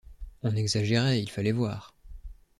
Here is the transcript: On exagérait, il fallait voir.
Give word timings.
On 0.41 0.55
exagérait, 0.55 1.21
il 1.21 1.29
fallait 1.29 1.51
voir. 1.51 1.93